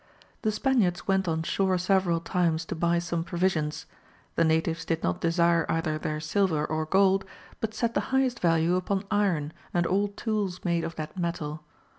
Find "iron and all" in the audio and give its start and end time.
9.11-10.07